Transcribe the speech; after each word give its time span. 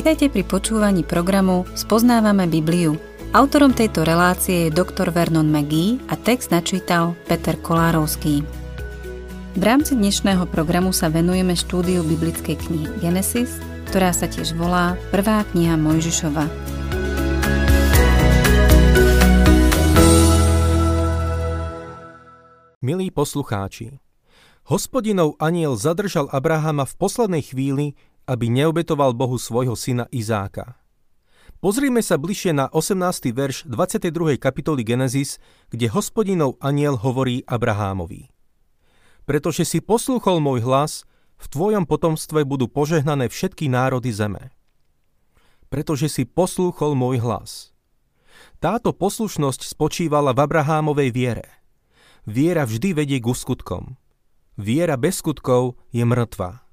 Vitajte 0.00 0.32
pri 0.32 0.48
počúvaní 0.48 1.04
programu 1.04 1.68
Spoznávame 1.76 2.48
Bibliu. 2.48 2.96
Autorom 3.36 3.76
tejto 3.76 4.00
relácie 4.00 4.64
je 4.64 4.72
dr. 4.72 5.12
Vernon 5.12 5.44
McGee 5.44 6.00
a 6.08 6.16
text 6.16 6.48
načítal 6.48 7.12
Peter 7.28 7.52
Kolárovský. 7.60 8.40
V 9.52 9.60
rámci 9.60 10.00
dnešného 10.00 10.48
programu 10.48 10.96
sa 10.96 11.12
venujeme 11.12 11.52
štúdiu 11.52 12.00
biblickej 12.00 12.56
knihy 12.56 12.88
Genesis, 13.04 13.60
ktorá 13.92 14.16
sa 14.16 14.24
tiež 14.24 14.56
volá 14.56 14.96
Prvá 15.12 15.44
kniha 15.52 15.76
Mojžišova. 15.76 16.48
Milí 22.80 23.12
poslucháči, 23.12 24.00
hospodinov 24.64 25.36
aniel 25.36 25.76
zadržal 25.76 26.24
Abrahama 26.32 26.88
v 26.88 26.94
poslednej 26.96 27.44
chvíli, 27.44 28.00
aby 28.30 28.46
neobetoval 28.46 29.10
Bohu 29.18 29.34
svojho 29.34 29.74
syna 29.74 30.06
Izáka. 30.14 30.78
Pozrime 31.58 31.98
sa 31.98 32.14
bližšie 32.14 32.54
na 32.54 32.70
18. 32.70 33.34
verš 33.34 33.66
22. 33.66 34.38
kapitoly 34.38 34.86
Genesis, 34.86 35.42
kde 35.74 35.90
hospodinov 35.90 36.54
aniel 36.62 36.94
hovorí 36.94 37.42
Abrahámovi. 37.44 38.30
Pretože 39.26 39.66
si 39.66 39.82
poslúchol 39.82 40.38
môj 40.38 40.62
hlas, 40.62 41.02
v 41.42 41.46
tvojom 41.50 41.84
potomstve 41.90 42.46
budú 42.46 42.70
požehnané 42.70 43.26
všetky 43.26 43.66
národy 43.66 44.14
zeme. 44.14 44.54
Pretože 45.68 46.06
si 46.06 46.22
poslúchol 46.22 46.94
môj 46.94 47.18
hlas. 47.20 47.74
Táto 48.62 48.94
poslušnosť 48.94 49.66
spočívala 49.66 50.32
v 50.32 50.46
Abrahámovej 50.46 51.10
viere. 51.12 51.46
Viera 52.24 52.64
vždy 52.68 52.94
vedie 52.94 53.18
k 53.18 53.26
skutkom. 53.32 53.98
Viera 54.60 55.00
bez 55.00 55.18
skutkov 55.20 55.80
je 55.92 56.04
mŕtva. 56.04 56.69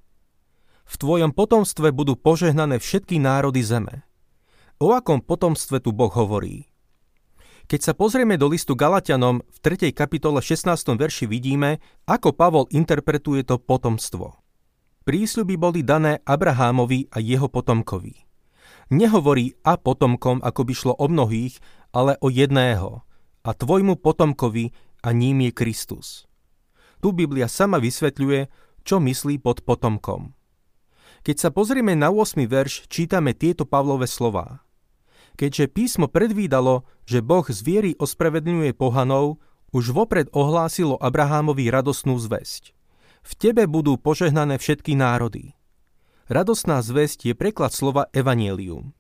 V 0.88 0.96
tvojom 0.96 1.36
potomstve 1.36 1.92
budú 1.92 2.16
požehnané 2.16 2.80
všetky 2.80 3.20
národy 3.20 3.60
zeme. 3.60 4.08
O 4.80 4.96
akom 4.96 5.20
potomstve 5.20 5.84
tu 5.84 5.92
Boh 5.92 6.08
hovorí? 6.08 6.72
Keď 7.68 7.80
sa 7.84 7.92
pozrieme 7.92 8.40
do 8.40 8.48
listu 8.48 8.72
Galatianom 8.72 9.44
v 9.44 9.58
3. 9.60 9.92
kapitole 9.92 10.40
16. 10.40 10.72
verši 10.96 11.28
vidíme, 11.28 11.84
ako 12.08 12.32
Pavol 12.32 12.72
interpretuje 12.72 13.44
to 13.44 13.60
potomstvo. 13.60 14.40
Prísľuby 15.04 15.60
boli 15.60 15.84
dané 15.84 16.24
Abrahámovi 16.24 17.12
a 17.12 17.20
jeho 17.20 17.52
potomkovi. 17.52 18.24
Nehovorí 18.88 19.60
a 19.68 19.76
potomkom, 19.76 20.40
ako 20.40 20.62
by 20.64 20.74
šlo 20.74 20.94
o 20.96 21.12
mnohých, 21.12 21.60
ale 21.92 22.16
o 22.24 22.32
jedného. 22.32 23.04
A 23.44 23.52
tvojmu 23.52 24.00
potomkovi 24.00 24.72
a 25.04 25.12
ním 25.12 25.44
je 25.44 25.52
Kristus. 25.52 26.32
Tu 27.04 27.12
Biblia 27.12 27.52
sama 27.52 27.84
vysvetľuje, 27.84 28.48
čo 28.88 29.04
myslí 29.04 29.44
pod 29.44 29.68
potomkom. 29.68 30.37
Keď 31.26 31.36
sa 31.38 31.50
pozrieme 31.50 31.98
na 31.98 32.14
8. 32.14 32.46
verš, 32.46 32.90
čítame 32.90 33.34
tieto 33.34 33.66
Pavlové 33.66 34.06
slová. 34.06 34.62
Keďže 35.38 35.70
písmo 35.70 36.10
predvídalo, 36.10 36.86
že 37.06 37.22
Boh 37.22 37.46
z 37.46 37.60
viery 37.62 37.92
ospravedlňuje 37.98 38.74
pohanov, 38.74 39.38
už 39.70 39.94
vopred 39.94 40.32
ohlásilo 40.34 40.98
Abrahámovi 40.98 41.70
radosnú 41.70 42.18
zväzť. 42.18 42.74
V 43.22 43.32
tebe 43.38 43.68
budú 43.68 44.00
požehnané 44.00 44.58
všetky 44.58 44.96
národy. 44.96 45.54
Radosná 46.32 46.80
zväzť 46.82 47.32
je 47.32 47.34
preklad 47.36 47.72
slova 47.76 48.10
evanielium. 48.16 48.96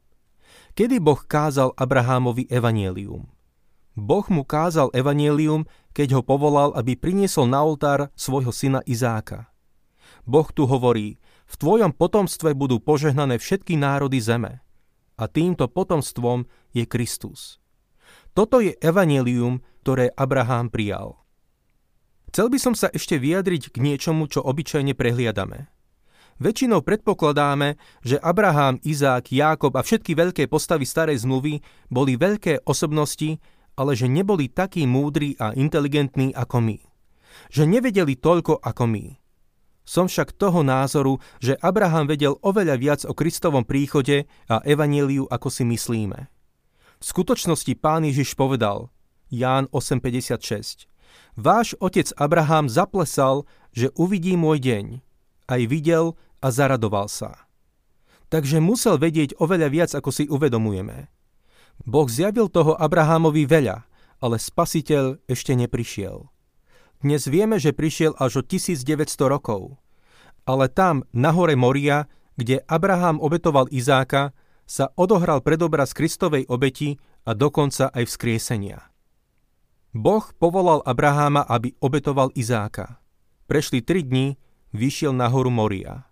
Kedy 0.77 1.01
Boh 1.01 1.19
kázal 1.25 1.73
Abrahámovi 1.73 2.45
evanielium? 2.51 3.25
Boh 3.97 4.27
mu 4.29 4.45
kázal 4.45 4.93
evanielium, 4.93 5.65
keď 5.97 6.19
ho 6.19 6.21
povolal, 6.21 6.69
aby 6.77 6.93
priniesol 6.93 7.49
na 7.49 7.65
oltár 7.65 8.13
svojho 8.13 8.53
syna 8.53 8.85
Izáka. 8.85 9.49
Boh 10.27 10.45
tu 10.53 10.69
hovorí, 10.69 11.17
v 11.47 11.55
tvojom 11.55 11.95
potomstve 11.95 12.51
budú 12.53 12.83
požehnané 12.83 13.39
všetky 13.39 13.79
národy 13.79 14.19
zeme. 14.19 14.59
A 15.17 15.25
týmto 15.25 15.65
potomstvom 15.71 16.45
je 16.75 16.85
Kristus. 16.85 17.57
Toto 18.37 18.61
je 18.61 18.77
evanelium, 18.77 19.65
ktoré 19.81 20.13
Abraham 20.13 20.69
prijal. 20.69 21.17
Chcel 22.29 22.53
by 22.53 22.59
som 22.61 22.75
sa 22.77 22.91
ešte 22.93 23.17
vyjadriť 23.17 23.73
k 23.73 23.77
niečomu, 23.81 24.29
čo 24.29 24.43
obyčajne 24.45 24.93
prehliadame. 24.93 25.71
Väčšinou 26.37 26.85
predpokladáme, 26.85 27.81
že 28.05 28.21
Abraham, 28.21 28.77
Izák, 28.85 29.33
Jákob 29.33 29.73
a 29.73 29.81
všetky 29.81 30.13
veľké 30.13 30.43
postavy 30.45 30.85
starej 30.85 31.25
zmluvy 31.25 31.65
boli 31.89 32.13
veľké 32.13 32.61
osobnosti, 32.69 33.41
ale 33.73 33.97
že 33.97 34.05
neboli 34.05 34.45
takí 34.45 34.85
múdri 34.85 35.33
a 35.41 35.57
inteligentní 35.57 36.37
ako 36.37 36.61
my. 36.61 36.77
Že 37.49 37.63
nevedeli 37.65 38.13
toľko 38.21 38.61
ako 38.61 38.85
my. 38.85 39.05
Som 39.87 40.11
však 40.11 40.35
toho 40.35 40.67
názoru, 40.67 41.23
že 41.39 41.55
Abraham 41.63 42.11
vedel 42.11 42.35
oveľa 42.43 42.75
viac 42.75 43.01
o 43.07 43.15
Kristovom 43.15 43.63
príchode 43.63 44.27
a 44.51 44.59
evaníliu, 44.67 45.31
ako 45.31 45.47
si 45.47 45.63
myslíme. 45.63 46.27
V 46.99 47.03
skutočnosti 47.07 47.71
pán 47.79 48.03
Ježiš 48.03 48.35
povedal, 48.35 48.91
Ján 49.31 49.71
8.56, 49.71 50.91
Váš 51.37 51.77
otec 51.79 52.11
Abraham 52.17 52.67
zaplesal, 52.67 53.45
že 53.71 53.93
uvidí 53.95 54.33
môj 54.35 54.59
deň. 54.59 54.85
Aj 55.47 55.61
videl 55.63 56.19
a 56.43 56.47
zaradoval 56.51 57.07
sa. 57.07 57.47
Takže 58.27 58.59
musel 58.59 58.99
vedieť 58.99 59.39
oveľa 59.39 59.67
viac, 59.71 59.91
ako 59.95 60.09
si 60.11 60.27
uvedomujeme. 60.27 61.07
Boh 61.87 62.09
zjavil 62.09 62.51
toho 62.51 62.75
Abrahamovi 62.75 63.47
veľa, 63.47 63.87
ale 64.19 64.35
spasiteľ 64.41 65.23
ešte 65.29 65.53
neprišiel. 65.55 66.27
Dnes 66.97 67.29
vieme, 67.29 67.61
že 67.61 67.77
prišiel 67.77 68.17
až 68.17 68.41
o 68.41 68.43
1900 68.43 69.05
rokov. 69.29 69.77
Ale 70.49 70.65
tam, 70.65 71.05
na 71.13 71.29
hore 71.29 71.53
Moria, 71.53 72.09
kde 72.33 72.65
Abraham 72.65 73.21
obetoval 73.21 73.69
Izáka, 73.69 74.33
sa 74.65 74.89
odohral 74.97 75.45
predobraz 75.45 75.93
Kristovej 75.93 76.49
obeti 76.49 76.97
a 77.23 77.37
dokonca 77.37 77.93
aj 77.93 78.03
vzkriesenia. 78.09 78.81
Boh 79.93 80.25
povolal 80.41 80.81
Abraháma, 80.83 81.45
aby 81.45 81.77
obetoval 81.79 82.33
Izáka. 82.33 82.97
Prešli 83.45 83.85
tri 83.85 84.01
dni, 84.01 84.35
vyšiel 84.73 85.13
na 85.13 85.29
horu 85.29 85.53
Moria. 85.53 86.09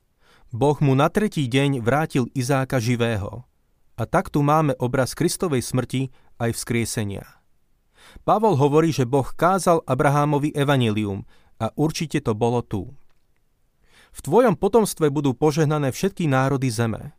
Boh 0.53 0.77
mu 0.79 0.93
na 0.93 1.09
tretí 1.11 1.49
deň 1.49 1.81
vrátil 1.83 2.31
Izáka 2.31 2.79
živého. 2.79 3.43
A 3.97 4.03
tak 4.05 4.29
tu 4.29 4.45
máme 4.45 4.77
obraz 4.77 5.17
Kristovej 5.17 5.65
smrti 5.65 6.13
aj 6.37 6.55
vzkriesenia. 6.55 7.25
Pavol 8.23 8.57
hovorí, 8.57 8.89
že 8.89 9.05
Boh 9.05 9.25
kázal 9.25 9.85
Abrahámovi 9.85 10.53
evanilium 10.55 11.23
a 11.61 11.71
určite 11.77 12.19
to 12.21 12.33
bolo 12.33 12.61
tu. 12.65 12.91
V 14.15 14.19
tvojom 14.23 14.55
potomstve 14.55 15.11
budú 15.11 15.35
požehnané 15.35 15.91
všetky 15.91 16.25
národy 16.31 16.71
zeme. 16.71 17.11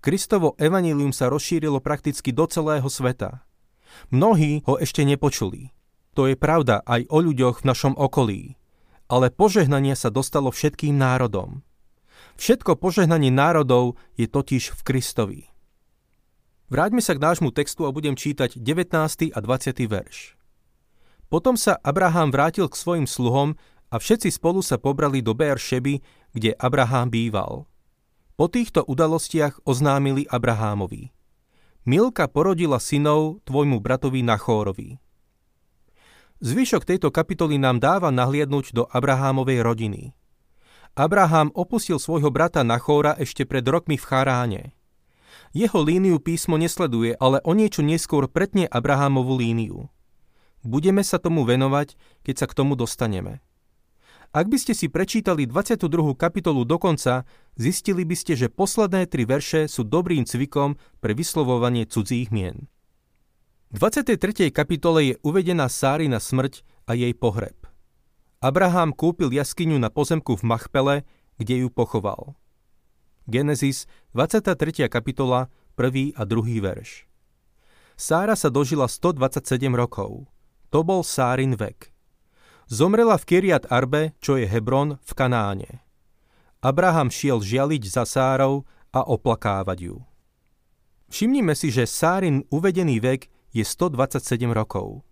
Kristovo 0.00 0.56
evanilium 0.56 1.12
sa 1.12 1.28
rozšírilo 1.28 1.82
prakticky 1.82 2.32
do 2.32 2.46
celého 2.46 2.86
sveta. 2.86 3.44
Mnohí 4.14 4.62
ho 4.64 4.78
ešte 4.78 5.02
nepočuli. 5.02 5.74
To 6.14 6.30
je 6.30 6.38
pravda 6.38 6.80
aj 6.86 7.10
o 7.10 7.18
ľuďoch 7.20 7.62
v 7.62 7.68
našom 7.68 7.94
okolí. 7.98 8.56
Ale 9.10 9.34
požehnanie 9.34 9.98
sa 9.98 10.08
dostalo 10.08 10.54
všetkým 10.54 10.94
národom. 10.94 11.66
Všetko 12.38 12.78
požehnanie 12.78 13.34
národov 13.34 13.98
je 14.14 14.30
totiž 14.30 14.72
v 14.72 14.80
Kristovi. 14.86 15.40
Vráťme 16.70 17.02
sa 17.02 17.18
k 17.18 17.22
nášmu 17.26 17.50
textu 17.50 17.82
a 17.82 17.90
budem 17.90 18.14
čítať 18.14 18.54
19. 18.54 19.34
a 19.34 19.38
20. 19.42 19.90
verš. 19.90 20.38
Potom 21.26 21.58
sa 21.58 21.74
Abraham 21.82 22.30
vrátil 22.30 22.70
k 22.70 22.78
svojim 22.78 23.10
sluhom 23.10 23.58
a 23.90 23.98
všetci 23.98 24.30
spolu 24.30 24.62
sa 24.62 24.78
pobrali 24.78 25.18
do 25.18 25.34
Šeby, 25.34 25.98
kde 26.30 26.54
Abraham 26.62 27.10
býval. 27.10 27.66
Po 28.38 28.46
týchto 28.46 28.86
udalostiach 28.86 29.66
oznámili 29.66 30.30
Abrahámovi. 30.30 31.10
Milka 31.90 32.30
porodila 32.30 32.78
synov 32.78 33.42
tvojmu 33.50 33.82
bratovi 33.82 34.22
Nachórovi. 34.22 35.02
Zvyšok 36.38 36.86
tejto 36.86 37.10
kapitoly 37.10 37.58
nám 37.58 37.82
dáva 37.82 38.14
nahliadnúť 38.14 38.78
do 38.78 38.86
Abrahámovej 38.86 39.58
rodiny. 39.66 40.02
Abraham 40.94 41.50
opustil 41.50 41.98
svojho 41.98 42.30
brata 42.30 42.62
Nachóra 42.62 43.18
ešte 43.18 43.42
pred 43.42 43.66
rokmi 43.66 43.98
v 43.98 44.06
Charáne– 44.06 44.62
jeho 45.50 45.82
líniu 45.82 46.22
písmo 46.22 46.54
nesleduje, 46.54 47.18
ale 47.18 47.42
o 47.42 47.52
niečo 47.58 47.82
neskôr 47.82 48.30
pretne 48.30 48.70
Abrahamovú 48.70 49.34
líniu. 49.34 49.90
Budeme 50.62 51.02
sa 51.02 51.16
tomu 51.18 51.42
venovať, 51.42 51.96
keď 52.22 52.34
sa 52.38 52.46
k 52.46 52.56
tomu 52.56 52.76
dostaneme. 52.76 53.42
Ak 54.30 54.46
by 54.46 54.62
ste 54.62 54.78
si 54.78 54.86
prečítali 54.86 55.42
22. 55.42 56.14
kapitolu 56.14 56.62
dokonca, 56.62 57.26
zistili 57.58 58.06
by 58.06 58.14
ste, 58.14 58.38
že 58.38 58.46
posledné 58.46 59.10
tri 59.10 59.26
verše 59.26 59.66
sú 59.66 59.82
dobrým 59.82 60.22
cvikom 60.22 60.78
pre 61.02 61.18
vyslovovanie 61.18 61.82
cudzích 61.82 62.30
mien. 62.30 62.70
V 63.74 63.82
23. 63.82 64.54
kapitole 64.54 65.14
je 65.14 65.14
uvedená 65.26 65.66
Sári 65.66 66.06
na 66.06 66.22
smrť 66.22 66.62
a 66.86 66.94
jej 66.94 67.10
pohreb. 67.10 67.58
Abraham 68.38 68.94
kúpil 68.94 69.34
jaskyňu 69.34 69.82
na 69.82 69.90
pozemku 69.90 70.38
v 70.38 70.46
Machpele, 70.46 70.96
kde 71.38 71.66
ju 71.66 71.68
pochoval. 71.70 72.38
Genesis 73.30 73.86
23. 74.18 74.90
kapitola 74.90 75.46
1. 75.78 76.18
a 76.18 76.22
2. 76.26 76.58
verš. 76.58 77.06
Sára 77.94 78.34
sa 78.34 78.50
dožila 78.50 78.90
127 78.90 79.70
rokov. 79.70 80.26
To 80.74 80.82
bol 80.82 81.06
Sárin 81.06 81.54
vek. 81.54 81.94
Zomrela 82.66 83.14
v 83.14 83.24
Kiriat 83.30 83.70
Arbe, 83.70 84.18
čo 84.18 84.34
je 84.34 84.50
Hebron, 84.50 84.98
v 84.98 85.12
Kanáne. 85.14 85.70
Abraham 86.58 87.06
šiel 87.06 87.38
žialiť 87.38 87.82
za 87.86 88.02
Sárou 88.02 88.66
a 88.90 89.06
oplakávať 89.06 89.78
ju. 89.78 89.96
Všimnime 91.14 91.54
si, 91.54 91.70
že 91.70 91.86
Sárin 91.86 92.42
uvedený 92.50 92.98
vek 92.98 93.30
je 93.54 93.62
127 93.62 94.50
rokov. 94.50 95.06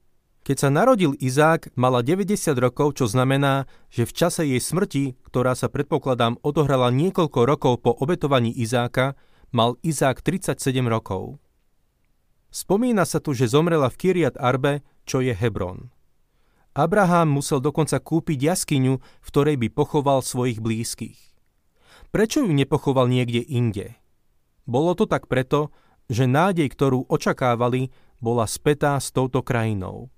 Keď 0.49 0.57
sa 0.57 0.73
narodil 0.73 1.13
Izák, 1.21 1.77
mala 1.77 2.01
90 2.01 2.57
rokov, 2.57 2.97
čo 2.97 3.05
znamená, 3.05 3.69
že 3.93 4.09
v 4.09 4.17
čase 4.17 4.49
jej 4.49 4.57
smrti, 4.57 5.21
ktorá 5.29 5.53
sa 5.53 5.69
predpokladám 5.69 6.41
odohrala 6.41 6.89
niekoľko 6.89 7.45
rokov 7.45 7.85
po 7.85 7.93
obetovaní 7.93 8.49
Izáka, 8.57 9.13
mal 9.53 9.77
Izák 9.85 10.25
37 10.25 10.57
rokov. 10.89 11.37
Spomína 12.49 13.05
sa 13.05 13.21
tu, 13.21 13.37
že 13.37 13.45
zomrela 13.45 13.93
v 13.93 14.01
Kiriat 14.01 14.41
Arbe, 14.41 14.81
čo 15.05 15.21
je 15.21 15.37
Hebron. 15.37 15.93
Abraham 16.73 17.29
musel 17.29 17.61
dokonca 17.61 18.01
kúpiť 18.01 18.41
jaskyňu, 18.41 19.05
v 19.05 19.29
ktorej 19.29 19.61
by 19.61 19.69
pochoval 19.69 20.25
svojich 20.25 20.65
blízkych. 20.65 21.21
Prečo 22.09 22.41
ju 22.41 22.57
nepochoval 22.57 23.05
niekde 23.05 23.45
inde? 23.45 24.01
Bolo 24.65 24.97
to 24.97 25.05
tak 25.05 25.29
preto, 25.29 25.77
že 26.09 26.25
nádej, 26.25 26.73
ktorú 26.73 27.05
očakávali, 27.05 27.93
bola 28.25 28.49
spätá 28.49 28.97
s 28.97 29.13
touto 29.13 29.45
krajinou. 29.45 30.09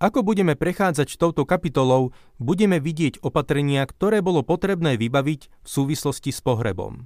Ako 0.00 0.24
budeme 0.24 0.56
prechádzať 0.56 1.20
touto 1.20 1.44
kapitolou, 1.44 2.16
budeme 2.40 2.80
vidieť 2.80 3.20
opatrenia, 3.20 3.84
ktoré 3.84 4.24
bolo 4.24 4.40
potrebné 4.40 4.96
vybaviť 4.96 5.40
v 5.60 5.68
súvislosti 5.68 6.32
s 6.32 6.40
pohrebom. 6.40 7.04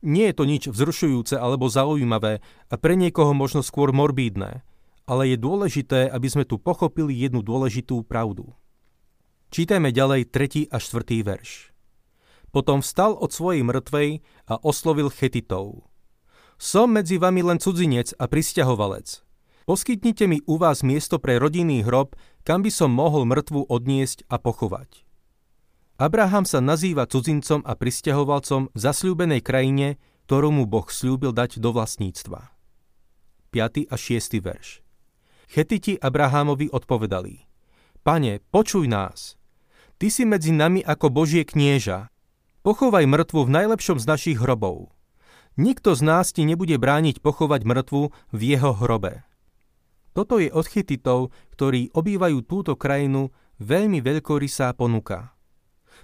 Nie 0.00 0.32
je 0.32 0.38
to 0.40 0.44
nič 0.48 0.64
vzrušujúce 0.72 1.36
alebo 1.36 1.68
zaujímavé 1.68 2.40
a 2.72 2.74
pre 2.80 2.96
niekoho 2.96 3.36
možno 3.36 3.60
skôr 3.60 3.92
morbídne, 3.92 4.64
ale 5.04 5.36
je 5.36 5.36
dôležité, 5.36 6.08
aby 6.08 6.32
sme 6.32 6.48
tu 6.48 6.56
pochopili 6.56 7.12
jednu 7.12 7.44
dôležitú 7.44 8.00
pravdu. 8.08 8.56
Čítajme 9.52 9.92
ďalej 9.92 10.32
3. 10.32 10.72
a 10.72 10.80
4. 10.80 11.28
verš. 11.28 11.76
Potom 12.48 12.80
vstal 12.80 13.20
od 13.20 13.28
svojej 13.36 13.60
mŕtvej 13.60 14.24
a 14.48 14.56
oslovil 14.64 15.12
chetitov. 15.12 15.84
Som 16.56 16.96
medzi 16.96 17.20
vami 17.20 17.44
len 17.44 17.60
cudzinec 17.60 18.16
a 18.16 18.24
pristahovalec– 18.32 19.20
Poskytnite 19.68 20.24
mi 20.24 20.40
u 20.48 20.56
vás 20.56 20.80
miesto 20.80 21.20
pre 21.20 21.36
rodinný 21.36 21.84
hrob, 21.84 22.16
kam 22.40 22.64
by 22.64 22.72
som 22.72 22.88
mohol 22.88 23.28
mŕtvu 23.28 23.68
odniesť 23.68 24.24
a 24.32 24.40
pochovať. 24.40 25.04
Abraham 26.00 26.48
sa 26.48 26.64
nazýva 26.64 27.04
cudzincom 27.04 27.60
a 27.68 27.76
pristahovalcom 27.76 28.72
v 28.72 28.78
zasľúbenej 28.80 29.44
krajine, 29.44 30.00
ktorú 30.24 30.56
mu 30.56 30.64
Boh 30.64 30.88
slúbil 30.88 31.36
dať 31.36 31.60
do 31.60 31.76
vlastníctva. 31.76 32.48
5. 33.52 33.92
a 33.92 33.96
6. 34.00 34.40
verš 34.40 34.80
Chetiti 35.52 36.00
Abrahamovi 36.00 36.72
odpovedali 36.72 37.44
Pane, 38.00 38.40
počuj 38.48 38.88
nás. 38.88 39.36
Ty 40.00 40.08
si 40.08 40.24
medzi 40.24 40.48
nami 40.48 40.80
ako 40.80 41.12
Božie 41.12 41.44
knieža. 41.44 42.08
Pochovaj 42.64 43.04
mŕtvu 43.04 43.44
v 43.44 43.52
najlepšom 43.52 44.00
z 44.00 44.08
našich 44.08 44.38
hrobov. 44.40 44.96
Nikto 45.60 45.92
z 45.92 46.08
nás 46.08 46.32
ti 46.32 46.48
nebude 46.48 46.80
brániť 46.80 47.20
pochovať 47.20 47.68
mŕtvu 47.68 48.16
v 48.32 48.40
jeho 48.40 48.72
hrobe. 48.72 49.28
Toto 50.18 50.42
je 50.42 50.50
od 50.50 50.66
Chytitov, 50.66 51.30
ktorí 51.54 51.94
obývajú 51.94 52.42
túto 52.42 52.74
krajinu, 52.74 53.30
veľmi 53.62 54.02
veľkorysá 54.02 54.74
ponuka. 54.74 55.30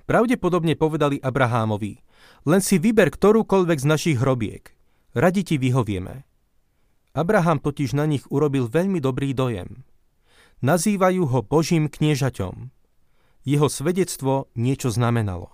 Pravdepodobne 0.07 0.79
povedali 0.79 1.19
Abrahámovi, 1.19 1.99
len 2.47 2.63
si 2.63 2.79
vyber 2.79 3.11
ktorúkoľvek 3.11 3.79
z 3.83 3.87
našich 3.91 4.17
hrobiek. 4.23 4.71
Radi 5.19 5.43
ti 5.43 5.59
vyhovieme. 5.59 6.23
Abraham 7.11 7.59
totiž 7.59 7.99
na 7.99 8.07
nich 8.07 8.23
urobil 8.31 8.71
veľmi 8.71 9.03
dobrý 9.03 9.35
dojem. 9.35 9.83
Nazývajú 10.63 11.35
ho 11.35 11.43
Božím 11.43 11.91
kniežaťom. 11.91 12.71
Jeho 13.43 13.67
svedectvo 13.67 14.47
niečo 14.55 14.95
znamenalo. 14.95 15.51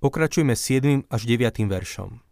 Pokračujme 0.00 0.56
7. 0.56 1.12
až 1.12 1.22
9. 1.28 1.68
veršom. 1.68 2.24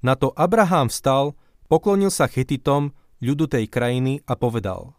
Na 0.00 0.16
to 0.16 0.32
Abraham 0.32 0.88
vstal, 0.88 1.36
poklonil 1.68 2.08
sa 2.08 2.32
Chetitom, 2.32 2.96
ľudu 3.22 3.50
tej 3.50 3.66
krajiny 3.66 4.22
a 4.26 4.38
povedal 4.38 4.94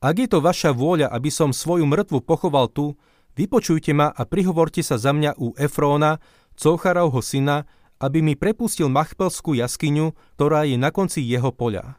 Ak 0.00 0.16
je 0.20 0.28
to 0.28 0.44
vaša 0.44 0.72
vôľa, 0.72 1.08
aby 1.12 1.30
som 1.32 1.52
svoju 1.52 1.84
mŕtvu 1.88 2.24
pochoval 2.24 2.68
tu, 2.68 2.96
vypočujte 3.36 3.92
ma 3.96 4.12
a 4.12 4.22
prihovorte 4.28 4.80
sa 4.84 5.00
za 5.00 5.12
mňa 5.12 5.36
u 5.40 5.52
Efróna, 5.56 6.20
Cocharovho 6.54 7.18
syna, 7.18 7.66
aby 7.98 8.22
mi 8.22 8.34
prepustil 8.38 8.86
Machpelskú 8.90 9.58
jaskyňu, 9.58 10.14
ktorá 10.38 10.66
je 10.68 10.76
na 10.78 10.94
konci 10.94 11.24
jeho 11.24 11.50
poľa. 11.50 11.98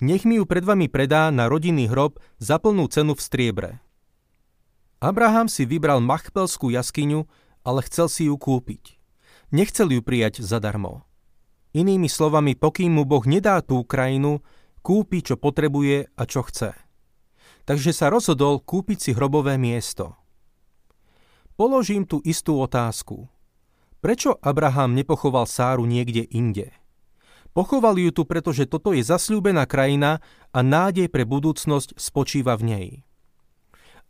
Nech 0.00 0.24
mi 0.24 0.40
ju 0.40 0.48
pred 0.48 0.64
vami 0.64 0.88
predá 0.88 1.28
na 1.28 1.44
rodinný 1.44 1.84
hrob 1.88 2.16
za 2.40 2.56
plnú 2.56 2.88
cenu 2.88 3.12
v 3.12 3.20
striebre. 3.20 3.70
Abraham 5.00 5.48
si 5.48 5.68
vybral 5.68 6.00
Machpelskú 6.04 6.72
jaskyňu, 6.72 7.24
ale 7.64 7.80
chcel 7.88 8.08
si 8.08 8.22
ju 8.28 8.36
kúpiť. 8.36 8.96
Nechcel 9.52 9.92
ju 9.92 10.00
prijať 10.00 10.40
zadarmo. 10.40 11.04
Inými 11.76 12.08
slovami, 12.10 12.56
pokým 12.58 12.98
mu 12.98 13.06
Boh 13.06 13.22
nedá 13.24 13.62
tú 13.62 13.84
krajinu, 13.86 14.42
kúpi, 14.80 15.24
čo 15.24 15.40
potrebuje 15.40 16.12
a 16.16 16.22
čo 16.24 16.44
chce. 16.44 16.76
Takže 17.64 17.92
sa 17.94 18.08
rozhodol 18.08 18.60
kúpiť 18.60 18.98
si 18.98 19.10
hrobové 19.12 19.60
miesto. 19.60 20.16
Položím 21.54 22.08
tu 22.08 22.24
istú 22.24 22.56
otázku. 22.60 23.28
Prečo 24.00 24.40
Abraham 24.40 24.96
nepochoval 24.96 25.44
Sáru 25.44 25.84
niekde 25.84 26.24
inde? 26.24 26.72
Pochoval 27.52 27.98
ju 27.98 28.14
tu, 28.14 28.22
pretože 28.24 28.64
toto 28.64 28.94
je 28.94 29.02
zasľúbená 29.02 29.66
krajina 29.66 30.22
a 30.54 30.58
nádej 30.62 31.10
pre 31.10 31.26
budúcnosť 31.26 31.98
spočíva 31.98 32.54
v 32.56 32.62
nej. 32.64 32.86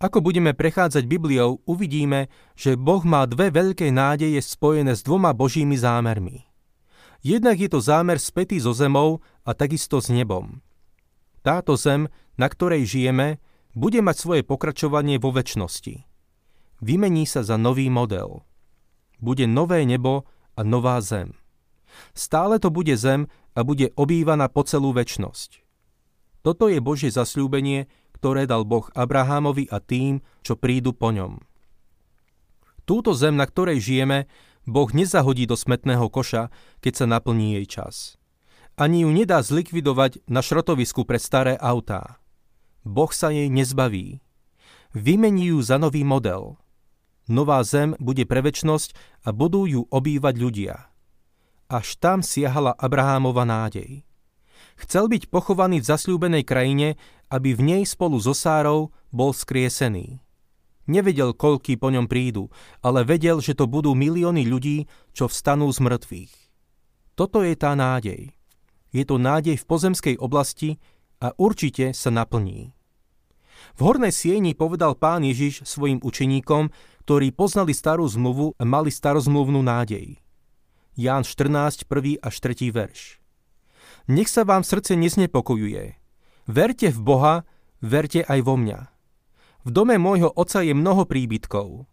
Ako 0.01 0.25
budeme 0.25 0.57
prechádzať 0.57 1.05
Bibliou, 1.05 1.61
uvidíme, 1.69 2.33
že 2.57 2.77
Boh 2.77 3.05
má 3.05 3.29
dve 3.29 3.53
veľké 3.53 3.93
nádeje 3.93 4.41
spojené 4.41 4.97
s 4.97 5.05
dvoma 5.05 5.37
božími 5.37 5.77
zámermi. 5.77 6.50
Jednak 7.21 7.61
je 7.61 7.69
to 7.69 7.85
zámer 7.85 8.17
spätý 8.17 8.57
so 8.57 8.73
zemou 8.73 9.21
a 9.45 9.53
takisto 9.53 10.01
s 10.01 10.09
nebom. 10.09 10.65
Táto 11.45 11.77
zem, 11.77 12.09
na 12.41 12.49
ktorej 12.49 12.89
žijeme, 12.89 13.41
bude 13.77 14.01
mať 14.01 14.17
svoje 14.17 14.43
pokračovanie 14.43 15.21
vo 15.21 15.33
väčšnosti. 15.33 16.05
Vymení 16.81 17.29
sa 17.29 17.45
za 17.45 17.61
nový 17.61 17.93
model. 17.93 18.41
Bude 19.21 19.45
nové 19.45 19.85
nebo 19.85 20.25
a 20.57 20.65
nová 20.65 20.97
zem. 21.05 21.37
Stále 22.17 22.57
to 22.57 22.73
bude 22.73 22.97
zem 22.97 23.29
a 23.53 23.61
bude 23.61 23.93
obývaná 24.01 24.49
po 24.49 24.65
celú 24.65 24.97
väčnosť. 24.97 25.61
Toto 26.41 26.73
je 26.73 26.81
Božie 26.81 27.13
zasľúbenie, 27.13 27.85
ktoré 28.17 28.49
dal 28.49 28.65
Boh 28.65 28.89
Abrahámovi 28.97 29.69
a 29.69 29.77
tým, 29.77 30.25
čo 30.41 30.57
prídu 30.57 30.97
po 30.97 31.13
ňom. 31.13 31.41
Túto 32.89 33.13
zem, 33.13 33.37
na 33.37 33.45
ktorej 33.45 33.79
žijeme, 33.79 34.25
Boh 34.71 34.87
nezahodí 34.95 35.51
do 35.51 35.59
smetného 35.59 36.07
koša, 36.07 36.55
keď 36.79 36.93
sa 36.95 37.07
naplní 37.11 37.59
jej 37.59 37.67
čas. 37.67 38.15
Ani 38.79 39.03
ju 39.03 39.11
nedá 39.11 39.43
zlikvidovať 39.43 40.23
na 40.31 40.39
šrotovisku 40.47 41.03
pre 41.03 41.19
staré 41.19 41.59
autá. 41.59 42.23
Boh 42.87 43.11
sa 43.11 43.35
jej 43.35 43.51
nezbaví. 43.51 44.23
Vymení 44.95 45.51
ju 45.51 45.59
za 45.59 45.75
nový 45.75 46.07
model. 46.07 46.55
Nová 47.27 47.61
zem 47.67 47.99
bude 47.99 48.23
pre 48.31 48.47
väčnosť 48.47 48.95
a 49.27 49.35
budú 49.35 49.67
ju 49.67 49.91
obývať 49.91 50.35
ľudia. 50.39 50.77
Až 51.67 51.99
tam 51.99 52.23
siahala 52.23 52.75
Abrahámova 52.79 53.43
nádej. 53.43 54.07
Chcel 54.79 55.11
byť 55.11 55.29
pochovaný 55.29 55.83
v 55.83 55.89
zasľúbenej 55.91 56.43
krajine, 56.47 56.99
aby 57.29 57.55
v 57.55 57.63
nej 57.63 57.83
spolu 57.87 58.19
so 58.23 58.33
Sárou 58.33 58.95
bol 59.11 59.35
skriesený. 59.35 60.23
Nevedel, 60.91 61.39
koľky 61.39 61.79
po 61.79 61.95
ňom 61.95 62.11
prídu, 62.11 62.51
ale 62.83 63.07
vedel, 63.07 63.39
že 63.39 63.55
to 63.55 63.71
budú 63.71 63.95
milióny 63.95 64.43
ľudí, 64.43 64.91
čo 65.15 65.31
vstanú 65.31 65.71
z 65.71 65.79
mŕtvych. 65.87 66.35
Toto 67.15 67.47
je 67.47 67.55
tá 67.55 67.79
nádej. 67.79 68.35
Je 68.91 69.05
to 69.07 69.23
nádej 69.23 69.55
v 69.55 69.69
pozemskej 69.71 70.19
oblasti 70.19 70.83
a 71.23 71.31
určite 71.39 71.95
sa 71.95 72.11
naplní. 72.11 72.75
V 73.79 73.81
hornej 73.87 74.11
sieni 74.11 74.59
povedal 74.59 74.99
pán 74.99 75.23
Ježiš 75.23 75.63
svojim 75.63 76.03
učeníkom, 76.03 76.75
ktorí 77.07 77.31
poznali 77.31 77.71
starú 77.71 78.11
zmluvu 78.11 78.59
a 78.59 78.63
mali 78.67 78.91
starozmluvnú 78.91 79.63
nádej. 79.63 80.19
Ján 80.99 81.23
14, 81.23 81.87
1. 81.87 82.19
až 82.19 82.35
3. 82.43 82.67
verš. 82.75 83.23
Nech 84.11 84.27
sa 84.27 84.43
vám 84.43 84.67
srdce 84.67 84.99
neznepokojuje. 84.99 85.95
Verte 86.51 86.91
v 86.91 86.99
Boha, 86.99 87.35
verte 87.79 88.27
aj 88.27 88.43
vo 88.43 88.59
mňa. 88.59 89.00
V 89.61 89.71
dome 89.71 90.01
môjho 90.01 90.33
oca 90.33 90.65
je 90.65 90.73
mnoho 90.73 91.05
príbytkov. 91.05 91.85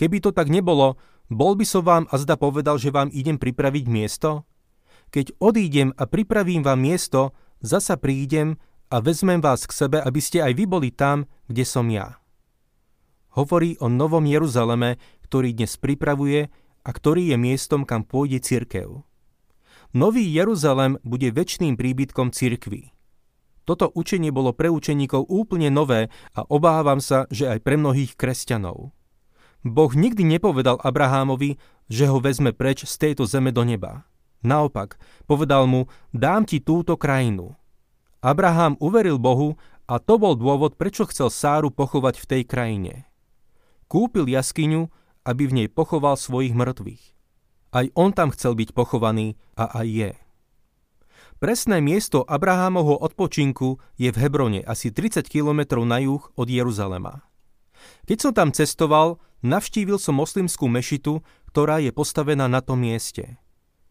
Keby 0.00 0.24
to 0.24 0.30
tak 0.32 0.48
nebolo, 0.48 0.96
bol 1.28 1.52
by 1.56 1.64
som 1.68 1.84
vám 1.84 2.04
a 2.08 2.16
zda 2.16 2.40
povedal, 2.40 2.80
že 2.80 2.92
vám 2.92 3.12
idem 3.12 3.36
pripraviť 3.36 3.84
miesto? 3.88 4.48
Keď 5.12 5.36
odídem 5.36 5.92
a 5.96 6.08
pripravím 6.08 6.64
vám 6.64 6.80
miesto, 6.80 7.36
zasa 7.60 8.00
prídem 8.00 8.56
a 8.88 9.00
vezmem 9.04 9.44
vás 9.44 9.68
k 9.68 9.72
sebe, 9.76 10.00
aby 10.00 10.20
ste 10.24 10.40
aj 10.40 10.52
vy 10.56 10.64
boli 10.64 10.88
tam, 10.88 11.28
kde 11.52 11.64
som 11.68 11.88
ja. 11.92 12.16
Hovorí 13.36 13.76
o 13.80 13.88
Novom 13.88 14.24
Jeruzaleme, 14.28 15.00
ktorý 15.24 15.56
dnes 15.56 15.76
pripravuje 15.80 16.52
a 16.84 16.90
ktorý 16.92 17.32
je 17.32 17.36
miestom, 17.40 17.88
kam 17.88 18.04
pôjde 18.04 18.40
cirkev. 18.44 19.04
Nový 19.92 20.24
Jeruzalem 20.28 20.96
bude 21.04 21.28
väčšným 21.28 21.76
príbytkom 21.76 22.32
cirkvy. 22.32 22.92
Toto 23.62 23.90
učenie 23.94 24.34
bolo 24.34 24.50
pre 24.50 24.66
učeníkov 24.68 25.30
úplne 25.30 25.70
nové 25.70 26.10
a 26.34 26.42
obávam 26.50 26.98
sa, 26.98 27.30
že 27.30 27.46
aj 27.46 27.62
pre 27.62 27.78
mnohých 27.78 28.18
kresťanov. 28.18 28.90
Boh 29.62 29.92
nikdy 29.94 30.26
nepovedal 30.26 30.82
Abrahámovi, 30.82 31.54
že 31.86 32.10
ho 32.10 32.18
vezme 32.18 32.50
preč 32.50 32.82
z 32.82 32.94
tejto 32.98 33.30
zeme 33.30 33.54
do 33.54 33.62
neba. 33.62 34.02
Naopak, 34.42 34.98
povedal 35.30 35.70
mu, 35.70 35.86
dám 36.10 36.42
ti 36.42 36.58
túto 36.58 36.98
krajinu. 36.98 37.54
Abraham 38.18 38.74
uveril 38.82 39.22
Bohu 39.22 39.54
a 39.86 40.02
to 40.02 40.18
bol 40.18 40.34
dôvod, 40.34 40.74
prečo 40.74 41.06
chcel 41.06 41.30
Sáru 41.30 41.70
pochovať 41.70 42.18
v 42.18 42.26
tej 42.26 42.42
krajine. 42.42 42.94
Kúpil 43.86 44.26
jaskyňu, 44.26 44.90
aby 45.22 45.46
v 45.46 45.54
nej 45.62 45.68
pochoval 45.70 46.18
svojich 46.18 46.54
mŕtvych. 46.54 47.04
Aj 47.72 47.86
on 47.94 48.10
tam 48.10 48.34
chcel 48.34 48.58
byť 48.58 48.74
pochovaný 48.74 49.38
a 49.54 49.70
aj 49.78 49.86
je. 49.86 50.12
Presné 51.42 51.82
miesto 51.82 52.22
Abrahámovho 52.22 53.02
odpočinku 53.02 53.82
je 53.98 54.14
v 54.14 54.16
Hebrone 54.22 54.62
asi 54.62 54.94
30 54.94 55.26
km 55.26 55.82
na 55.82 55.98
juh 55.98 56.22
od 56.38 56.46
Jeruzalema. 56.46 57.26
Keď 58.06 58.18
som 58.22 58.30
tam 58.30 58.54
cestoval, 58.54 59.18
navštívil 59.42 59.98
som 59.98 60.22
moslimskú 60.22 60.70
mešitu, 60.70 61.18
ktorá 61.50 61.82
je 61.82 61.90
postavená 61.90 62.46
na 62.46 62.62
tom 62.62 62.86
mieste. 62.86 63.42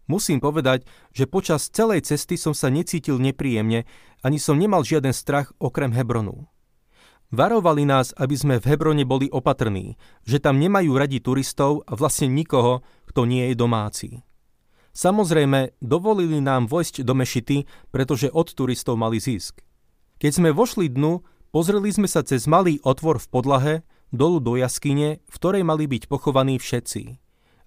Musím 0.08 0.40
povedať, 0.40 0.88
že 1.12 1.28
počas 1.28 1.68
celej 1.68 2.08
cesty 2.08 2.40
som 2.40 2.56
sa 2.56 2.72
necítil 2.72 3.20
nepríjemne, 3.20 3.84
ani 4.24 4.40
som 4.40 4.56
nemal 4.56 4.88
žiaden 4.88 5.12
strach 5.12 5.52
okrem 5.60 5.92
Hebronu. 5.92 6.48
Varovali 7.36 7.84
nás, 7.84 8.16
aby 8.16 8.36
sme 8.40 8.64
v 8.64 8.68
Hebrone 8.72 9.04
boli 9.04 9.28
opatrní, 9.28 10.00
že 10.24 10.40
tam 10.40 10.56
nemajú 10.56 10.96
radi 10.96 11.20
turistov 11.20 11.84
a 11.84 12.00
vlastne 12.00 12.32
nikoho, 12.32 12.80
kto 13.12 13.28
nie 13.28 13.52
je 13.52 13.60
domáci. 13.60 14.24
Samozrejme, 14.92 15.80
dovolili 15.80 16.44
nám 16.44 16.68
vojsť 16.68 17.08
do 17.08 17.16
mešity, 17.16 17.64
pretože 17.96 18.28
od 18.28 18.52
turistov 18.52 19.00
mali 19.00 19.24
zisk. 19.24 19.64
Keď 20.20 20.32
sme 20.32 20.50
vošli 20.52 20.92
dnu, 20.92 21.24
pozreli 21.56 21.90
sme 21.90 22.12
sa 22.12 22.22
cez 22.22 22.44
malý 22.46 22.84
otvor 22.84 23.18
v 23.18 23.28
podlahe, 23.32 23.76
dolu 24.12 24.44
do 24.44 24.54
jaskyne, 24.60 25.24
v 25.24 25.36
ktorej 25.40 25.64
mali 25.64 25.88
byť 25.88 26.12
pochovaní 26.12 26.60
všetci. 26.60 27.18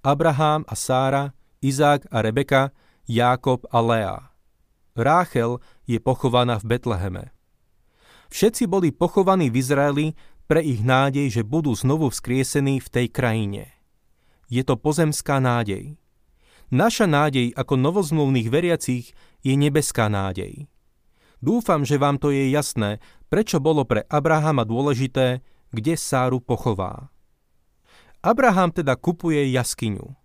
Abraham 0.05 0.69
a 0.69 0.77
Sára, 0.77 1.33
Izák 1.65 2.13
a 2.13 2.21
Rebeka, 2.21 2.77
Jákob 3.09 3.65
a 3.73 3.81
Lea. 3.81 4.17
Ráchel 4.95 5.59
je 5.89 5.97
pochovaná 5.97 6.61
v 6.61 6.77
Betleheme. 6.77 7.25
Všetci 8.29 8.69
boli 8.69 8.93
pochovaní 8.93 9.49
v 9.49 9.65
Izraeli 9.65 10.07
pre 10.45 10.61
ich 10.61 10.85
nádej, 10.85 11.41
že 11.41 11.43
budú 11.43 11.73
znovu 11.73 12.13
vzkriesení 12.13 12.85
v 12.85 12.89
tej 12.93 13.07
krajine. 13.09 13.73
Je 14.53 14.61
to 14.61 14.77
pozemská 14.77 15.41
nádej. 15.41 15.97
Naša 16.73 17.05
nádej 17.05 17.53
ako 17.53 17.75
novozmluvných 17.77 18.49
veriacich 18.49 19.13
je 19.45 19.55
nebeská 19.57 20.09
nádej. 20.09 20.69
Dúfam, 21.45 21.85
že 21.85 22.01
vám 22.01 22.17
to 22.17 22.33
je 22.33 22.49
jasné, 22.49 23.05
prečo 23.29 23.61
bolo 23.61 23.85
pre 23.85 24.09
Abrahama 24.09 24.65
dôležité, 24.65 25.45
kde 25.69 25.95
Sáru 25.99 26.41
pochová. 26.41 27.13
Abraham 28.25 28.73
teda 28.73 28.97
kupuje 28.97 29.53
jaskyňu. 29.53 30.17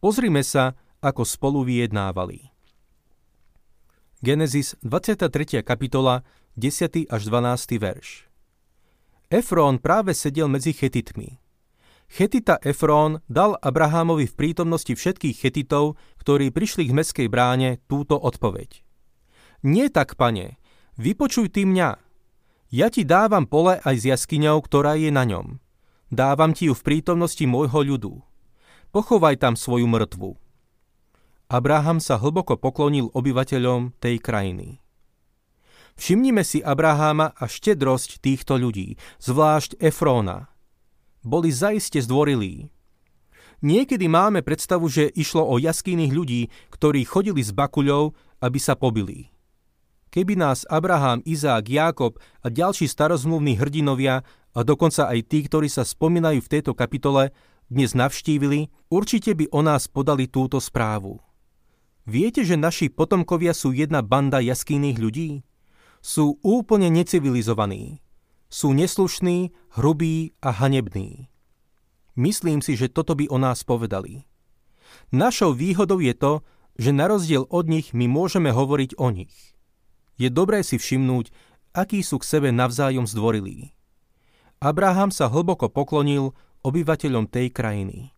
Pozrime 0.00 0.40
sa, 0.40 0.72
ako 1.04 1.28
spolu 1.28 1.60
vyjednávali. 1.68 2.48
Genesis 4.24 4.72
23. 4.80 5.60
kapitola, 5.60 6.24
10. 6.56 7.12
až 7.12 7.22
12. 7.28 7.76
verš. 7.76 8.24
Efrón 9.28 9.76
práve 9.76 10.16
sedel 10.16 10.48
medzi 10.48 10.72
chetitmi. 10.72 11.43
Chetita 12.08 12.60
Efrón 12.62 13.24
dal 13.26 13.58
Abrahámovi 13.58 14.30
v 14.30 14.34
prítomnosti 14.38 14.92
všetkých 14.92 15.36
chetitov, 15.40 15.98
ktorí 16.22 16.54
prišli 16.54 16.88
k 16.88 16.96
meskej 16.96 17.26
bráne, 17.26 17.82
túto 17.90 18.14
odpoveď. 18.16 18.84
Nie 19.64 19.88
tak, 19.88 20.14
pane, 20.14 20.60
vypočuj 21.00 21.50
ty 21.50 21.64
mňa. 21.64 21.98
Ja 22.70 22.90
ti 22.90 23.02
dávam 23.02 23.48
pole 23.48 23.80
aj 23.82 23.94
s 23.98 24.04
jaskyňou, 24.04 24.60
ktorá 24.62 24.94
je 25.00 25.10
na 25.10 25.24
ňom. 25.24 25.58
Dávam 26.12 26.54
ti 26.54 26.70
ju 26.70 26.74
v 26.76 26.84
prítomnosti 26.84 27.42
môjho 27.42 27.80
ľudu 27.82 28.14
pochovaj 28.94 29.42
tam 29.42 29.58
svoju 29.58 29.90
mŕtvu. 29.90 30.38
Abraham 31.50 31.98
sa 31.98 32.22
hlboko 32.22 32.54
poklonil 32.54 33.10
obyvateľom 33.10 33.98
tej 33.98 34.22
krajiny. 34.22 34.78
Všimnime 35.98 36.46
si 36.46 36.62
Abraháma 36.62 37.34
a 37.34 37.44
štedrosť 37.50 38.22
týchto 38.22 38.54
ľudí, 38.54 38.94
zvlášť 39.18 39.82
Efróna. 39.82 40.53
Boli 41.24 41.48
zaiste 41.48 41.96
zdvorilí. 42.04 42.68
Niekedy 43.64 44.12
máme 44.12 44.44
predstavu, 44.44 44.92
že 44.92 45.08
išlo 45.16 45.40
o 45.40 45.56
jaskýnych 45.56 46.12
ľudí, 46.12 46.52
ktorí 46.68 47.08
chodili 47.08 47.40
s 47.40 47.48
bakuľou, 47.48 48.12
aby 48.44 48.58
sa 48.60 48.76
pobili. 48.76 49.32
Keby 50.12 50.36
nás 50.36 50.68
Abraham, 50.68 51.24
Izák, 51.24 51.64
Jákob 51.64 52.20
a 52.44 52.52
ďalší 52.52 52.86
starozmluvní 52.86 53.56
hrdinovia 53.56 54.20
a 54.52 54.60
dokonca 54.62 55.08
aj 55.08 55.26
tí, 55.26 55.48
ktorí 55.48 55.66
sa 55.66 55.82
spomínajú 55.82 56.44
v 56.44 56.52
tejto 56.52 56.76
kapitole, 56.76 57.32
dnes 57.72 57.96
navštívili, 57.96 58.68
určite 58.92 59.32
by 59.32 59.48
o 59.48 59.64
nás 59.64 59.88
podali 59.88 60.28
túto 60.28 60.60
správu. 60.60 61.18
Viete, 62.04 62.44
že 62.44 62.60
naši 62.60 62.92
potomkovia 62.92 63.56
sú 63.56 63.72
jedna 63.72 64.04
banda 64.04 64.44
jaskýnych 64.44 65.00
ľudí? 65.00 65.40
Sú 66.04 66.36
úplne 66.44 66.92
necivilizovaní. 66.92 68.03
Sú 68.54 68.70
neslušní, 68.70 69.50
hrubí 69.74 70.30
a 70.38 70.54
hanební. 70.54 71.26
Myslím 72.14 72.62
si, 72.62 72.78
že 72.78 72.86
toto 72.86 73.18
by 73.18 73.26
o 73.26 73.34
nás 73.34 73.66
povedali. 73.66 74.30
Našou 75.10 75.58
výhodou 75.58 75.98
je 75.98 76.14
to, 76.14 76.46
že 76.78 76.94
na 76.94 77.10
rozdiel 77.10 77.50
od 77.50 77.66
nich 77.66 77.90
my 77.90 78.06
môžeme 78.06 78.54
hovoriť 78.54 78.94
o 78.94 79.10
nich. 79.10 79.58
Je 80.14 80.30
dobré 80.30 80.62
si 80.62 80.78
všimnúť, 80.78 81.34
akí 81.74 82.06
sú 82.06 82.22
k 82.22 82.30
sebe 82.30 82.54
navzájom 82.54 83.10
zdvorilí. 83.10 83.74
Abraham 84.62 85.10
sa 85.10 85.26
hlboko 85.26 85.66
poklonil 85.66 86.30
obyvateľom 86.62 87.26
tej 87.26 87.50
krajiny. 87.50 88.14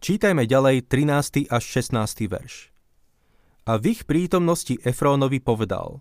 Čítajme 0.00 0.48
ďalej 0.48 0.88
13. 0.88 1.52
až 1.52 1.64
16. 1.84 1.92
verš. 2.24 2.72
A 3.68 3.76
v 3.76 3.92
ich 3.92 4.08
prítomnosti 4.08 4.80
Efrónovi 4.80 5.44
povedal 5.44 6.00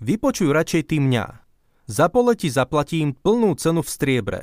Vypočuj 0.00 0.56
radšej 0.56 0.82
ty 0.88 1.04
mňa. 1.04 1.45
Za 1.86 2.10
pole 2.10 2.34
ti 2.34 2.50
zaplatím 2.50 3.14
plnú 3.14 3.54
cenu 3.54 3.82
v 3.82 3.90
striebre. 3.90 4.40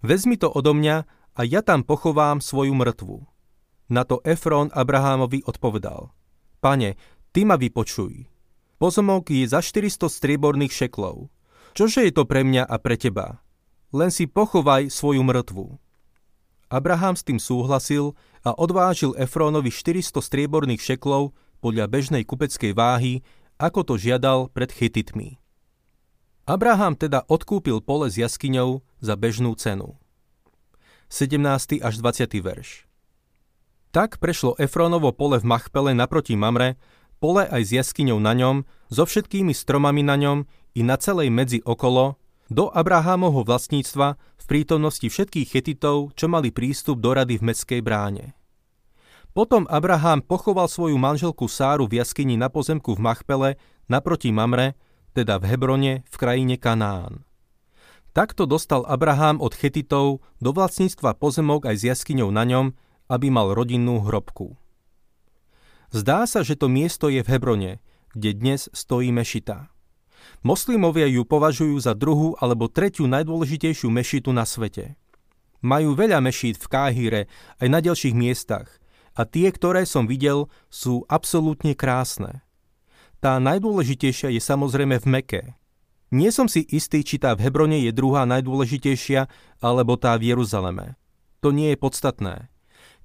Vezmi 0.00 0.40
to 0.40 0.48
odo 0.48 0.72
mňa 0.72 0.96
a 1.36 1.40
ja 1.44 1.60
tam 1.60 1.84
pochovám 1.84 2.40
svoju 2.40 2.72
mŕtvu. 2.72 3.22
Na 3.92 4.08
to 4.08 4.24
Efrón 4.24 4.72
Abrahámovi 4.72 5.44
odpovedal. 5.44 6.10
Pane, 6.64 6.96
ty 7.30 7.44
ma 7.44 7.60
vypočuj. 7.60 8.24
Pozomok 8.80 9.30
je 9.30 9.44
za 9.46 9.60
400 9.60 10.08
strieborných 10.08 10.72
šeklov. 10.72 11.28
Čože 11.76 12.08
je 12.08 12.12
to 12.12 12.24
pre 12.24 12.42
mňa 12.42 12.64
a 12.64 12.76
pre 12.80 12.96
teba? 12.96 13.44
len 13.92 14.08
si 14.08 14.24
pochovaj 14.24 14.88
svoju 14.88 15.20
mŕtvu. 15.20 15.76
Abraham 16.72 17.12
s 17.12 17.22
tým 17.22 17.36
súhlasil 17.36 18.16
a 18.40 18.56
odvážil 18.56 19.12
Efrónovi 19.20 19.68
400 19.68 20.24
strieborných 20.24 20.80
šeklov 20.80 21.36
podľa 21.60 21.84
bežnej 21.92 22.24
kupeckej 22.24 22.72
váhy, 22.72 23.20
ako 23.60 23.84
to 23.84 23.94
žiadal 24.00 24.48
pred 24.48 24.72
chytitmi. 24.72 25.36
Abraham 26.42 26.98
teda 26.98 27.22
odkúpil 27.30 27.78
pole 27.78 28.10
s 28.10 28.18
jaskyňou 28.18 28.82
za 28.98 29.14
bežnú 29.14 29.54
cenu. 29.54 29.94
17. 31.06 31.38
až 31.78 31.94
20. 32.02 32.34
verš 32.42 32.90
Tak 33.94 34.18
prešlo 34.18 34.58
Efrónovo 34.58 35.14
pole 35.14 35.38
v 35.38 35.46
Machpele 35.46 35.94
naproti 35.94 36.34
Mamre, 36.34 36.82
pole 37.22 37.46
aj 37.46 37.62
s 37.62 37.70
jaskyňou 37.78 38.18
na 38.18 38.34
ňom, 38.34 38.66
so 38.90 39.06
všetkými 39.06 39.54
stromami 39.54 40.02
na 40.02 40.18
ňom 40.18 40.42
i 40.74 40.82
na 40.82 40.98
celej 40.98 41.30
medzi 41.30 41.62
okolo, 41.62 42.18
do 42.50 42.74
Abrahámovho 42.74 43.46
vlastníctva 43.46 44.18
v 44.18 44.44
prítomnosti 44.50 45.06
všetkých 45.06 45.46
chetitov, 45.46 46.10
čo 46.18 46.26
mali 46.26 46.50
prístup 46.50 46.98
do 46.98 47.14
rady 47.14 47.38
v 47.38 47.54
Mestskej 47.54 47.80
bráne. 47.86 48.34
Potom 49.30 49.70
Abraham 49.70 50.18
pochoval 50.18 50.66
svoju 50.66 50.98
manželku 50.98 51.46
Sáru 51.46 51.86
v 51.86 52.02
jaskyni 52.02 52.34
na 52.34 52.50
pozemku 52.50 52.98
v 52.98 53.00
Machpele 53.00 53.50
naproti 53.86 54.34
Mamre, 54.34 54.74
teda 55.12 55.40
v 55.40 55.44
Hebrone 55.48 55.92
v 56.08 56.14
krajine 56.16 56.56
Kanán. 56.56 57.24
Takto 58.12 58.44
dostal 58.44 58.84
Abraham 58.84 59.40
od 59.40 59.56
chetitov 59.56 60.20
do 60.36 60.50
vlastníctva 60.52 61.16
pozemok 61.16 61.64
aj 61.64 61.76
s 61.80 61.82
jaskyňou 61.88 62.28
na 62.28 62.44
ňom, 62.44 62.76
aby 63.08 63.32
mal 63.32 63.56
rodinnú 63.56 64.04
hrobku. 64.04 64.56
Zdá 65.92 66.24
sa, 66.28 66.44
že 66.44 66.56
to 66.56 66.68
miesto 66.72 67.08
je 67.08 67.24
v 67.24 67.28
Hebrone, 67.28 67.72
kde 68.12 68.36
dnes 68.36 68.68
stojí 68.72 69.12
mešita. 69.12 69.72
Moslimovia 70.44 71.08
ju 71.08 71.24
považujú 71.24 71.76
za 71.80 71.92
druhú 71.92 72.36
alebo 72.40 72.68
tretiu 72.68 73.08
najdôležitejšiu 73.08 73.88
mešitu 73.88 74.32
na 74.32 74.44
svete. 74.44 74.96
Majú 75.62 75.94
veľa 75.94 76.18
mešít 76.20 76.58
v 76.58 76.66
Káhire 76.68 77.22
aj 77.62 77.68
na 77.68 77.78
ďalších 77.80 78.16
miestach 78.16 78.68
a 79.12 79.28
tie, 79.28 79.52
ktoré 79.52 79.84
som 79.84 80.08
videl, 80.08 80.48
sú 80.72 81.04
absolútne 81.08 81.76
krásne. 81.76 82.40
Tá 83.22 83.38
najdôležitejšia 83.38 84.34
je 84.34 84.42
samozrejme 84.42 84.98
v 84.98 85.06
Meke. 85.06 85.42
Nie 86.10 86.34
som 86.34 86.50
si 86.50 86.66
istý, 86.66 87.06
či 87.06 87.22
tá 87.22 87.38
v 87.38 87.46
Hebrone 87.46 87.78
je 87.86 87.94
druhá 87.94 88.26
najdôležitejšia, 88.26 89.30
alebo 89.62 89.94
tá 89.94 90.18
v 90.18 90.34
Jeruzaleme. 90.34 90.98
To 91.38 91.54
nie 91.54 91.70
je 91.70 91.78
podstatné. 91.78 92.50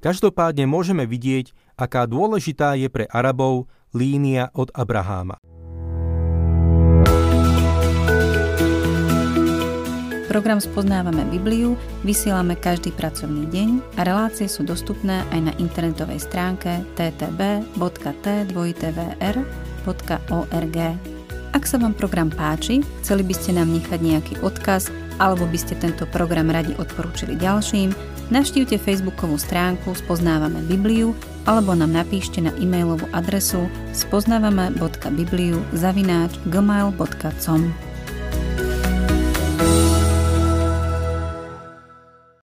Každopádne 0.01 0.65
môžeme 0.65 1.05
vidieť, 1.05 1.53
aká 1.77 2.09
dôležitá 2.09 2.73
je 2.81 2.89
pre 2.89 3.05
Arabov 3.13 3.69
línia 3.93 4.49
od 4.57 4.73
Abraháma. 4.73 5.37
Program 10.25 10.57
Spoznávame 10.57 11.29
Bibliu 11.29 11.77
vysielame 12.01 12.57
každý 12.57 12.89
pracovný 12.89 13.45
deň 13.53 14.01
a 14.01 14.09
relácie 14.09 14.49
sú 14.49 14.65
dostupné 14.65 15.21
aj 15.29 15.39
na 15.45 15.53
internetovej 15.61 16.25
stránke 16.25 16.81
ttb.t2tvr.org. 19.87 20.77
Ak 21.55 21.63
sa 21.65 21.79
vám 21.79 21.95
program 21.95 22.29
páči, 22.29 22.83
chceli 23.01 23.23
by 23.25 23.33
ste 23.33 23.55
nám 23.55 23.71
nechať 23.71 23.99
nejaký 24.03 24.33
odkaz 24.43 24.91
alebo 25.17 25.49
by 25.49 25.57
ste 25.57 25.73
tento 25.79 26.05
program 26.05 26.53
radi 26.53 26.77
odporúčili 26.77 27.33
ďalším, 27.33 27.89
navštívte 28.29 28.77
facebookovú 28.77 29.39
stránku 29.41 29.97
Spoznávame 29.97 30.61
Bibliu 30.69 31.17
alebo 31.49 31.73
nám 31.73 31.95
napíšte 31.95 32.43
na 32.43 32.53
e-mailovú 32.61 33.09
adresu 33.15 33.65
spoznávame.bibliu 33.95 35.57
zavináč 35.73 36.37
gmail.com. 36.51 37.86